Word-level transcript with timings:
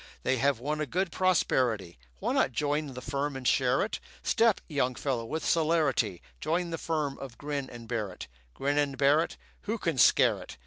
They 0.23 0.37
have 0.37 0.59
won 0.59 0.81
a 0.81 0.87
good 0.87 1.11
prosperity; 1.11 1.99
Why 2.17 2.33
not 2.33 2.53
join 2.53 2.95
the 2.95 3.03
firm 3.03 3.35
and 3.35 3.47
share 3.47 3.83
it? 3.83 3.99
Step, 4.23 4.59
young 4.67 4.95
fellow, 4.95 5.25
with 5.25 5.45
celerity; 5.45 6.23
Join 6.39 6.71
the 6.71 6.79
firm 6.79 7.19
of 7.19 7.37
Grin 7.37 7.69
and 7.69 7.87
Barrett. 7.87 8.27
Grin 8.55 8.79
and 8.79 8.97
Barrett, 8.97 9.37
Who 9.69 9.77
can 9.77 9.99
scare 9.99 10.41
it? 10.41 10.57